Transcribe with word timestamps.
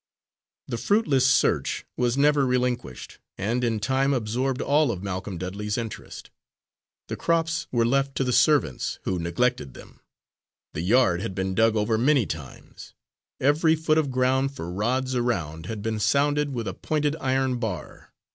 The 0.67 0.79
fruitless 0.79 1.27
search 1.29 1.85
was 1.95 2.17
never 2.17 2.43
relinquished, 2.47 3.19
and 3.37 3.63
in 3.63 3.79
time 3.79 4.15
absorbed 4.15 4.59
all 4.59 4.89
of 4.91 5.03
Malcolm 5.03 5.37
Dudley's 5.37 5.77
interest. 5.77 6.31
The 7.07 7.15
crops 7.15 7.67
were 7.71 7.85
left 7.85 8.15
to 8.15 8.23
the 8.23 8.33
servants, 8.33 8.97
who 9.03 9.19
neglected 9.19 9.75
them. 9.75 9.99
The 10.73 10.81
yard 10.81 11.21
had 11.21 11.35
been 11.35 11.53
dug 11.53 11.75
over 11.75 11.99
many 11.99 12.25
times. 12.25 12.95
Every 13.39 13.75
foot 13.75 13.99
of 13.99 14.09
ground 14.09 14.55
for 14.55 14.71
rods 14.71 15.13
around 15.13 15.67
had 15.67 15.83
been 15.83 15.99
sounded 15.99 16.51
with 16.51 16.67
a 16.67 16.73
pointed 16.73 17.15
iron 17.17 17.59
bar. 17.59 18.11